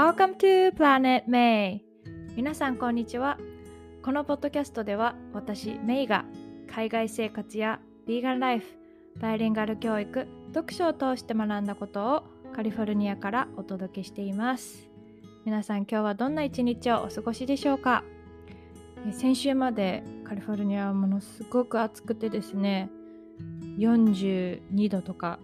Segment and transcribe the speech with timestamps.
[0.00, 1.80] Welcome to Planet May.
[2.34, 3.36] 皆さんこんにちは。
[4.02, 6.24] このポッドキャストでは私メイが
[6.74, 8.64] 海外生活やビーガンライフ
[9.20, 12.22] バイリンガル教育読書を通して学んだことを
[12.56, 14.88] カリフォルニアからお届けしています。
[15.44, 18.02] 皆さん今日はどんな一日をお過ごしでしょうか？
[19.12, 22.88] 先週までカリフォルニアはものすごく暑くてですね
[23.76, 25.40] 42度とか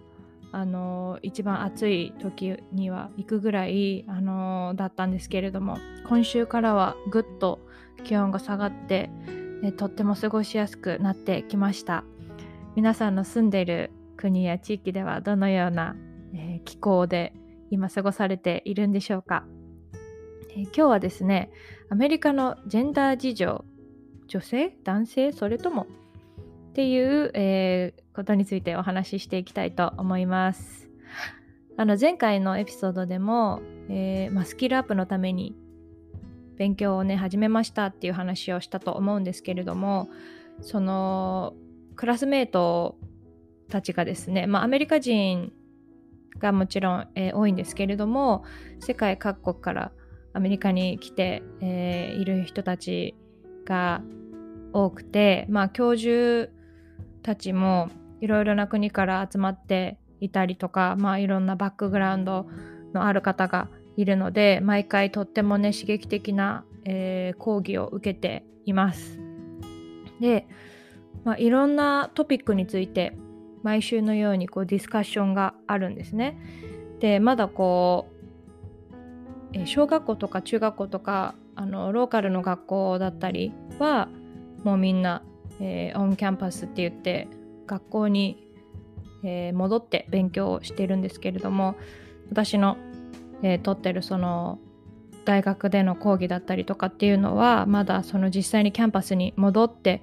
[0.51, 7.59] あの一番暑い時には行くぐらいあのだったんですけれども今週からはぐっと
[8.03, 9.09] 気温が下がって
[9.63, 12.03] えとっても過ごしやすくなってきました。
[12.75, 15.95] 皆さんの住んでいる国や地域ではどのような、
[16.35, 17.33] えー、気候で
[17.71, 19.45] 今過ごされているんでしょうか、
[20.51, 21.49] えー、今日はですね
[21.89, 23.65] アメリカのジェンダー事情
[24.27, 24.77] 女性？
[24.83, 25.31] 男性？
[25.31, 25.87] それとも
[26.77, 30.87] っていう、えー、ことについてお話ししていきたいと思います。
[31.75, 35.55] あの前回のエピソードでも、えー、まあ、スキルアップのために
[36.55, 40.07] 勉強をね始めましたっていう話をしたと思うんですけれども
[40.61, 41.55] その
[41.95, 42.99] クラスメート
[43.69, 45.51] たちがですね、まあ、アメリカ人
[46.37, 48.43] がもちろん、えー、多いんですけれども
[48.81, 49.91] 世界各国から
[50.33, 53.15] アメリカに来て、えー、いる人たち
[53.65, 54.03] が
[54.73, 56.55] 多くて、まあ、教授
[57.27, 57.89] たちも
[58.21, 62.47] いろいろな国から集まっていたりとか、まあ、いろんなバックグラウンド
[62.93, 69.19] のある方がいるので毎回とってもね刺激的な、えー、講義を受けています。
[70.21, 70.47] で、
[71.25, 73.11] まあ、いろんなトピックについて
[73.61, 76.39] 毎週のようにこうディスカッションがあるんですね。
[77.01, 78.95] でまだこう、
[79.51, 84.07] えー、小学校とか中学校とかあのローカルの学校だったりは
[84.63, 85.23] もうみんな、
[85.59, 87.27] えー、 on campus って言って
[87.65, 88.47] 学校に、
[89.23, 91.75] えー、戻って勉強をしているんですけれども
[92.29, 92.77] 私の、
[93.41, 94.59] えー、取ってるその
[95.25, 100.01] 大学での講義だったりとかっていうのはまだその実際にキャンパスに戻って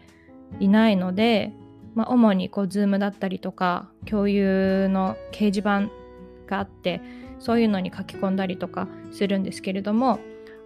[0.61, 1.53] いないので、
[1.95, 5.89] まあ、主にこう Zoom だったりとか共有の掲示板
[6.47, 7.01] があって
[7.39, 10.19] そういうのに書き込んだりとかするんですけれども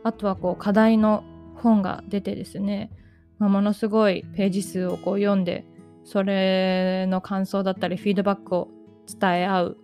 [0.03, 2.91] あとはこう課題の本が出てですね、
[3.39, 5.65] まあ、ものすごいページ数をこう読んで
[6.05, 8.69] それの感想だったりフィードバックを
[9.07, 9.79] 伝え合う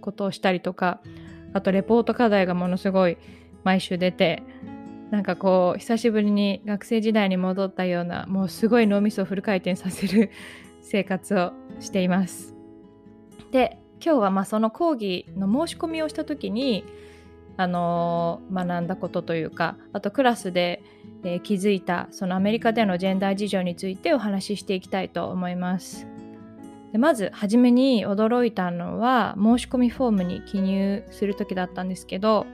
[0.00, 1.00] ことをしたりとか
[1.52, 3.18] あとレポート課題がものすごい
[3.64, 4.42] 毎週出て
[5.10, 10.30] なんかこう久しぶりに学生時代に戻ったようなもうすごい脳みそをフル回転させる
[10.82, 12.54] 生活をしています。
[13.50, 16.84] で今日はまあその講義の申し込みをした時に
[17.60, 20.82] あの学んだことというかあとクラスで、
[21.24, 26.06] えー、気づいたそのアメリカでのジェンダー事情についてお話ししていきたいと思います。
[26.92, 32.46] でまず初めに驚いたのは申し込みフォームに記入する時だったんですけど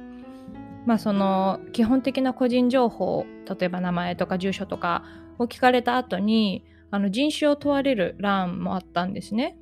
[0.86, 5.04] まあその基本的な個人情報例えば名前とか住所とか
[5.38, 9.56] を聞かれた後にあの人種を問われる欄もあったんですね。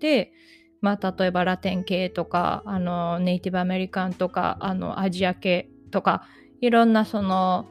[0.00, 0.32] で
[0.80, 6.26] まあ、例えばラテン系とかあのネイティブアメリカンとかあのアジア系とか
[6.60, 7.66] いろんなその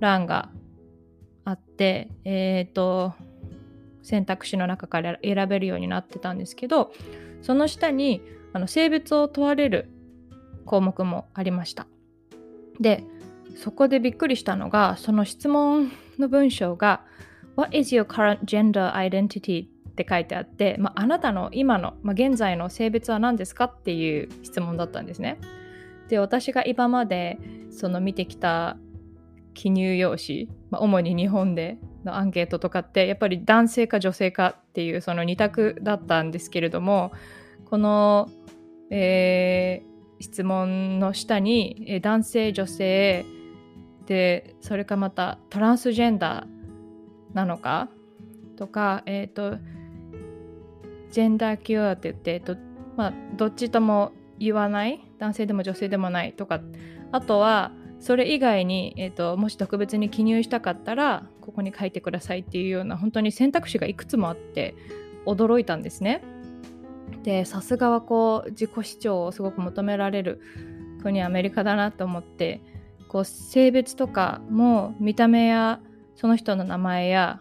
[0.00, 0.50] 欄が
[1.44, 3.14] あってえっ、ー、と
[4.02, 6.92] 選択肢の中から選べるようになってたんですけど
[7.42, 9.90] その下にあの性別を問われる
[10.64, 11.86] 項目もありました
[12.80, 13.04] で
[13.56, 17.02] そこでびっくりしたのがその質問の文章が
[17.56, 19.66] What is your current gender identity?
[20.02, 25.38] って書いてあって、まあ、あなたの今の、まあ、現在の性別は何ですかっていう質問だったんですね。
[26.08, 27.38] で私が今まで
[27.70, 28.78] その見てきた
[29.54, 37.10] 記入用紙、まあ、主に日本でのアンケートとかってやっぱり男性か女性かっていうその2択だったんですけれども
[37.64, 38.30] この、
[38.90, 43.26] えー、質問の下に、え、男性女性
[44.06, 47.88] でそれかまたトランスジェンダーなのか
[48.58, 49.58] とか、えっ、ー、と
[51.10, 52.56] ジェンダーキュアって言って、えっと
[52.96, 56.60] まあ、どっちとも言わない男性でも女性でもないとか
[57.12, 64.74] あとはそれ以外に、えっと、もし特別に記入したかったらここに書いてくださいっていうような本当に選択肢がいくつもあって
[65.26, 66.22] 驚いたんですね。
[67.24, 70.40] でさすがはこう自己主張をすごく求められる
[71.02, 72.60] 国アメリカだなと思って
[73.08, 75.80] こう性別とかも見た目や
[76.14, 77.40] その人の名前や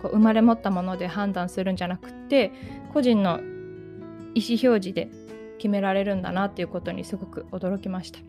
[0.00, 2.52] こう生まれ持ったもので判断するんじゃなくて
[2.92, 3.40] 個人の
[4.34, 5.08] 意思表示で
[5.58, 8.20] 決められるんだなっていうことにすごく驚きました。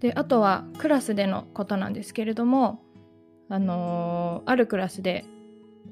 [0.00, 2.82] であとはクラスでのことなんですけれども、
[3.48, 5.24] あのー、あるクラスで、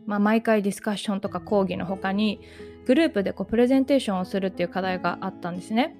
[0.06, 2.40] まあ、毎回ディスカッションとか講義の他に
[2.86, 5.96] グループでこうプレゼンテーションをするっていう課題があったんですね。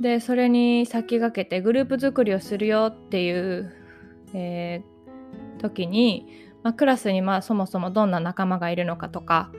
[0.00, 3.72] でそれに先駆けてグループ作りをするよっていう、
[4.32, 6.26] えー、時に、
[6.64, 9.50] まあ、クラスにまあそもそもどんな仲間がいるのかとか、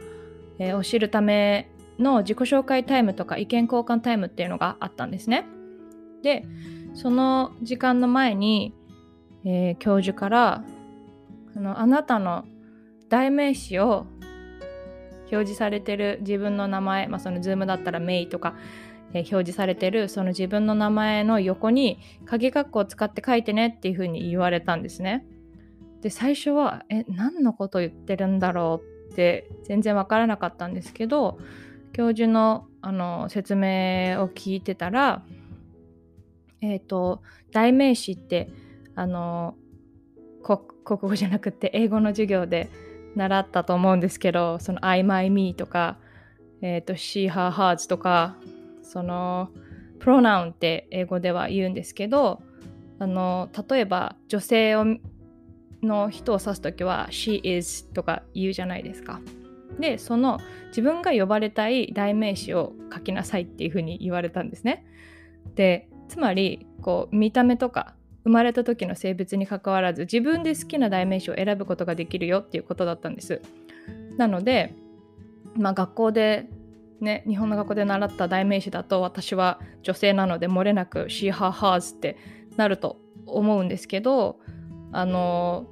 [0.59, 1.69] えー、を知るため
[1.99, 5.45] の自己紹介タイムとか意見交換タイムっていうのがあったんですね。
[6.23, 6.43] で
[6.95, 8.73] その時間の前に、
[9.45, 10.63] えー、教授から
[11.55, 12.45] あのあなたの
[13.07, 14.07] 代名詞を
[15.31, 18.55] 表示されてる自分の名前、まあ、その Zoom だったらメイとか、
[19.13, 25.23] えー、表示されてるその自分の名前の横に鍵括弧を使って書いてねっていうふうに言われたんですね。
[26.05, 28.79] で最初はえ何のこと言ってるんだろ
[29.09, 31.39] うって全然わからなかったんですけど
[31.93, 35.23] 教授のあの説明を聞いてたら
[36.61, 38.51] えっ、ー、と代名詞って
[38.93, 39.55] あの
[40.43, 40.59] 国
[41.01, 42.69] 語じゃなくて英語の授業で
[43.15, 45.97] 習ったと思うんですけどその「I, my, me」とか
[46.61, 48.35] 「えーと、she, her, hers」とか
[48.83, 49.49] その
[49.97, 52.43] プロナウンって英語では言うんですけど
[52.99, 54.85] あの例えば女性を
[55.85, 59.21] の人を指す時は「she is」とか言うじゃないですか。
[59.79, 64.85] でその自分が呼ばれたい代名詞を書きなさいっていうふうに言われたんですね。
[65.55, 73.41] でつまりこう見た目とか生まれた時の性別にかかわらず自分で好きな代名詞を選ぶことができるよっていうことだったんです。
[74.17, 74.73] なので、
[75.55, 76.47] まあ、学校で
[77.01, 82.17] ね日本の学校で習った代名詞だと私は女性なので漏れなく she, her, hers って
[82.55, 84.39] なると思うんですけど
[84.91, 85.67] あの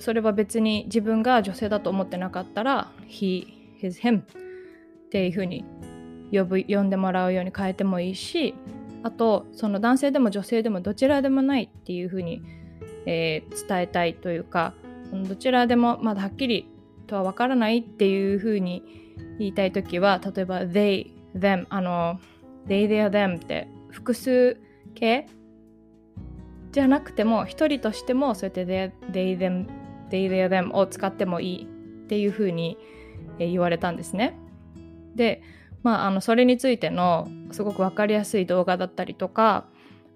[0.00, 3.46] それは別に自分が女性だと思ってなかったら he,
[3.80, 4.24] his, him っ
[5.10, 5.64] ていうふうに
[6.32, 8.54] 呼ぶ呼んでもらうように変えてもいいし
[9.02, 12.42] あとその男性でも女性でもどちらでもないっていうふうに、
[13.06, 14.74] えー、伝えたいというか
[15.12, 16.68] どちらでもまだはっきり
[17.06, 18.82] とは分からないっていうふうに
[19.38, 22.20] 言いたい時は例えば they, them あの
[22.66, 24.60] they, their, them って複数
[24.94, 25.26] 形
[26.72, 29.66] じゃなくても一人としてもそうやって they, they, them,
[30.10, 32.76] they, their, them を使ってもいいっていうふうに
[33.38, 34.38] 言われたんですね。
[35.14, 35.42] で
[35.82, 39.66] まあ、あのそれについてのすごく分かりやすい動画だったりとか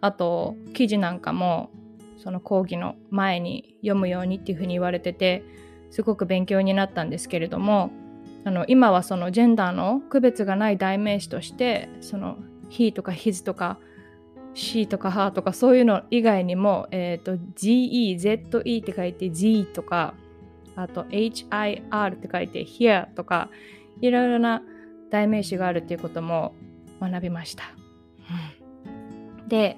[0.01, 1.71] あと記事なんかも
[2.19, 5.43] その講義の前に読むようにっていうふうに言われてて
[5.91, 7.91] すごく勉強になったんですけれども
[8.45, 12.37] あの今はそのジェンダーの区別がない代名詞としてその
[12.69, 13.79] he とか his とか
[14.55, 20.15] she とか H とかそういうの以外にも、えーと、GE、ZE って書いて Z とか
[20.77, 23.51] あと HIR って書いて here とか
[24.01, 24.63] いろいろな
[25.11, 26.55] 代名詞があるっていうことも
[27.01, 27.65] 学びました。
[29.49, 29.77] で、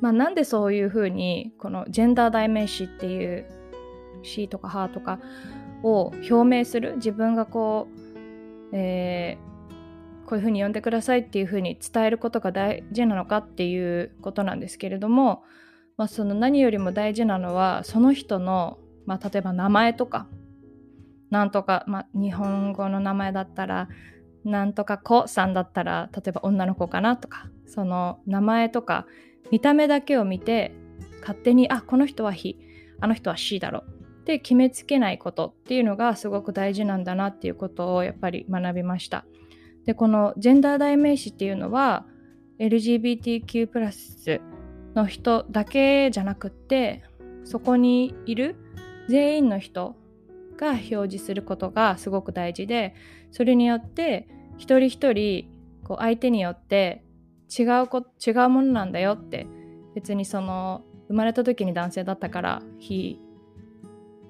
[0.00, 3.46] まあ、なんでそういうふうにこのジェンダー代名詞っていう
[4.22, 5.18] C とか H とか
[5.82, 6.96] を表明する？
[6.96, 7.88] 自分がこ
[8.72, 9.53] う、えー、
[10.26, 15.42] こういうふうに呼んでくださいっていうふうに伝えることが大事なのかっていうことなんですけれども、
[15.96, 20.26] まあ、その何よりも大事なのはその人の、まあ、例えば名前とか
[21.30, 23.88] なんとか、まあ、日本語の名前だったら
[24.44, 29.06] なんとか子さんだったら例えば女の子かなとかその名前とか
[29.50, 30.74] 見た目だけを見て
[31.20, 32.58] 勝手にあこの人は「非」
[33.00, 33.84] あの人は「C」だろ
[34.24, 39.26] って決めつけないことっていうのがすごく大事なんだなっていうことをやっぱり学びました。
[39.86, 42.06] でこのジェンダー代名詞っていうのは
[42.58, 44.40] LGBTQ+
[44.94, 47.02] の人だけじゃなくって
[47.44, 48.56] そこにいる
[49.08, 49.96] 全員の人
[50.56, 52.94] が表示することがすごく大事で
[53.32, 55.48] それによって一人一人
[55.82, 57.04] こう相手によって
[57.56, 59.46] 違うこ違うものなんだよって
[59.94, 63.18] 別にその生まれた時に男性だったから he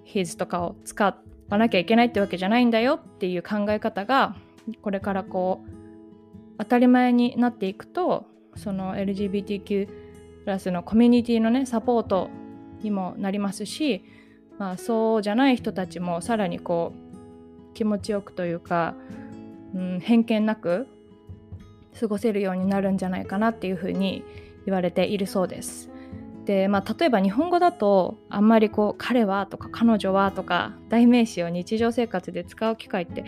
[0.05, 1.05] his とかを使
[1.49, 4.35] わなきゃいけないってわけじゃないんだよっていう考え方が
[4.83, 5.71] これからこう
[6.59, 9.95] 当たり前になっていくとその LGBTQ+ プ
[10.47, 12.31] ラスのコミュニティのねサポート
[12.83, 14.05] にもなりますし
[14.59, 16.93] まあ、そうじゃない人たちもさらにこ
[17.73, 18.95] う気持ちよくというか、
[19.75, 20.87] うん、偏見なく
[21.99, 24.23] 過ごせるようになるんじゃないかなっていうふうに
[24.65, 25.91] 言われているそうです。
[26.45, 33.25] でまあ、例えば日本語だとあんまりこう「彼は」とか「彼女は」とか代名詞を日常生活で使う機会って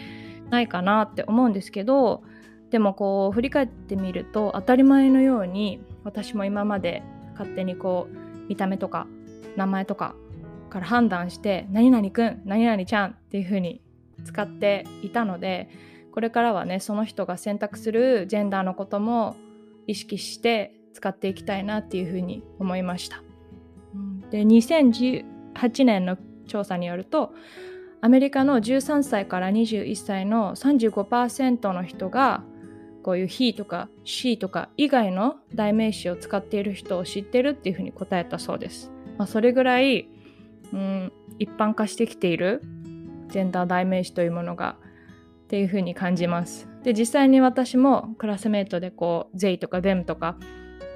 [0.51, 2.23] ないかなって思うんですけど
[2.71, 9.07] でもこう振り返ってみると当たり前のように私も今まで勝手にこう見た目とか
[9.57, 10.15] 名前とか
[10.71, 13.81] から判断して何々くん何々ちゃんっていう風に
[14.25, 15.69] 使っていたので
[16.13, 19.37] これからはねその人が選択するジェンダーのことも
[19.87, 23.23] 意識して使っていきたいなっていう風に思いました。
[24.31, 27.33] で2018年の調査によると
[28.07, 32.45] アメリカの13歳から21歳の35%の人が
[33.03, 38.93] こういう he とか she とか以外の代名詞を使っている人を知ってるっていうふうに答えたそうです。
[39.19, 40.09] まあ、それぐらい、
[40.73, 42.63] うん、一般化してきている
[43.27, 44.77] ジェンダー代名詞というものが
[45.47, 46.69] っていうふうに感じます。
[46.85, 50.37] で実際に私もクラスメートでこう they とか them とか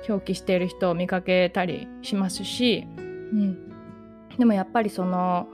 [0.09, 3.69] 表記している人を見かけたりしますし、うん、
[4.38, 5.49] でもやっぱりその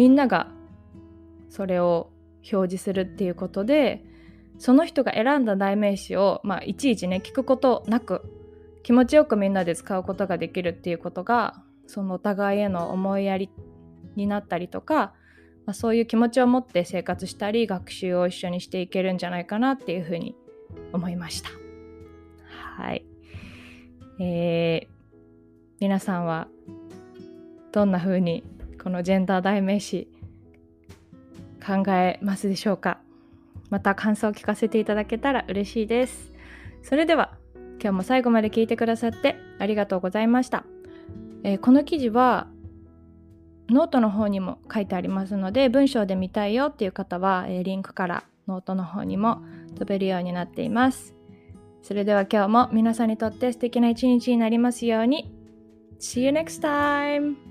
[0.00, 0.48] みんなが
[1.50, 2.10] それを
[2.50, 4.02] 表示するっていうことで
[4.56, 8.22] その人が選んだ代名詞を、まあ、いちいちね聞くことなく
[8.82, 13.50] 気持ちよくみんなで使うことができるっていうことがそのお互いへの思いやり
[14.16, 15.12] になったりとか、
[15.66, 20.34] まあ、そういう気持ちを持って生活したり学習を一緒にしていけるんじゃないかなっていうふうに
[20.94, 21.50] 思いました。
[22.48, 23.04] はい。
[24.18, 24.88] えー、
[25.78, 26.48] 皆さんは
[27.70, 28.44] どんな風に
[28.82, 30.08] このジェンダー代名詞
[31.64, 32.98] 考えますでしょうか？
[33.68, 36.32] また感想を聞かせていただけたら嬉しいです。
[36.82, 40.64] それでは今日も最後まで聞いてくださってありがとうございました。
[41.42, 42.48] えー、この記事は
[43.68, 49.42] ノートの方にも書いてありますので文章で見たいよっていう方は、えー、リンクからノートの方にも
[49.78, 51.14] 飛べるようになっています。
[51.82, 55.32] それでは今日も皆さんにとって素敵な一日になりますように。
[55.98, 57.49] See you next time!